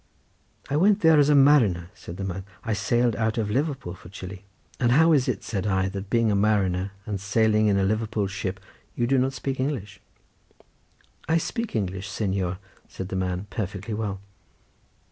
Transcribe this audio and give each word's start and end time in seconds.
"I 0.67 0.77
went 0.77 1.01
there 1.01 1.19
as 1.19 1.29
a 1.29 1.35
mariner," 1.35 1.91
said 1.93 2.17
the 2.17 2.23
man; 2.23 2.43
"I 2.63 2.73
sailed 2.73 3.15
out 3.17 3.37
of 3.37 3.51
Liverpool 3.51 3.93
for 3.93 4.09
Chili." 4.09 4.45
"And 4.79 4.93
how 4.93 5.11
is 5.11 5.27
it," 5.27 5.43
said 5.43 5.67
I, 5.67 5.89
"that 5.89 6.09
being 6.09 6.31
a 6.31 6.35
mariner 6.35 6.91
and 7.05 7.21
sailing 7.21 7.67
in 7.67 7.77
a 7.77 7.83
Liverpool 7.83 8.25
ship 8.25 8.59
you 8.95 9.05
do 9.05 9.19
not 9.19 9.33
speak 9.33 9.59
English?" 9.59 10.01
"I 11.29 11.37
speak 11.37 11.75
English, 11.75 12.09
señor," 12.09 12.57
said 12.89 13.09
the 13.09 13.15
man, 13.15 13.45
"perfectly 13.51 13.93
well." 13.93 14.19